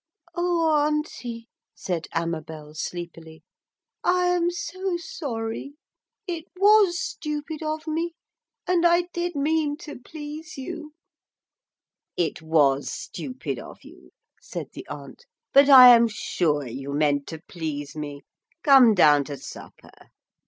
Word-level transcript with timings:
'Oh, 0.33 0.83
Auntie,' 0.83 1.47
said 1.75 2.07
Amabel 2.11 2.73
sleepily, 2.73 3.43
'I 4.03 4.27
am 4.29 4.49
so 4.49 4.97
sorry. 4.97 5.75
It 6.25 6.45
was 6.57 6.99
stupid 6.99 7.61
of 7.61 7.85
me. 7.85 8.15
And 8.65 8.83
I 8.83 9.03
did 9.13 9.35
mean 9.35 9.77
to 9.85 9.99
please 9.99 10.57
you.' 10.57 10.95
'It 12.17 12.41
was 12.41 12.89
stupid 12.91 13.59
of 13.59 13.83
you,' 13.83 14.09
said 14.41 14.71
the 14.73 14.87
aunt, 14.87 15.27
'but 15.53 15.69
I 15.69 15.89
am 15.89 16.07
sure 16.07 16.65
you 16.65 16.93
meant 16.93 17.27
to 17.27 17.41
please 17.47 17.95
me. 17.95 18.23
Come 18.63 18.95
down 18.95 19.23
to 19.25 19.37
supper.' 19.37 20.09